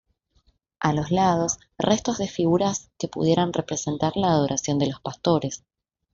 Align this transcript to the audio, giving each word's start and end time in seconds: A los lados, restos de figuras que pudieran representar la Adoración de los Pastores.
A 0.79 0.93
los 0.93 1.11
lados, 1.11 1.59
restos 1.77 2.17
de 2.17 2.27
figuras 2.27 2.89
que 2.97 3.07
pudieran 3.07 3.53
representar 3.53 4.13
la 4.17 4.29
Adoración 4.31 4.79
de 4.79 4.87
los 4.89 4.99
Pastores. 4.99 5.63